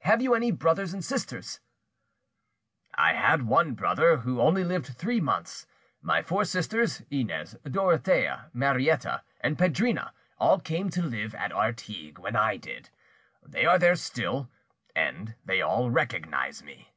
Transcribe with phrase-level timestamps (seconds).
[0.00, 1.60] "Have you any brothers and sisters?"
[2.96, 5.68] "I had one brother, who only lived three months.
[6.00, 12.34] My four sisters, Inez, Dorothea, Marietta, and Pedrina, all came to live at Artigues when
[12.34, 12.90] I did;
[13.40, 14.50] they are there still,
[14.96, 16.92] and they all recognised me."